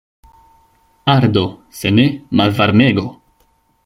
[1.15, 1.43] Ardo,
[1.81, 2.07] se ne,
[2.41, 3.05] malvarmego!